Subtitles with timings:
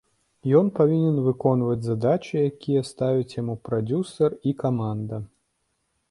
[0.59, 5.21] Ён павінен выконваць задачы, якія ставіць яму прадзюсар і каманда.